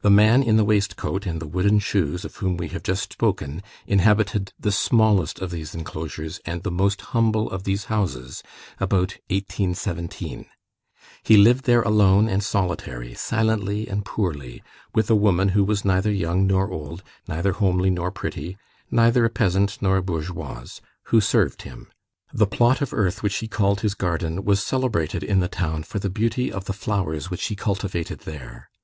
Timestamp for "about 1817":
8.80-10.46